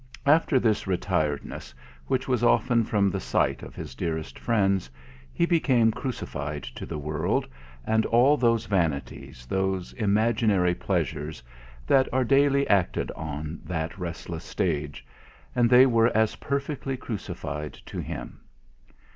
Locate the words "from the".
2.83-3.19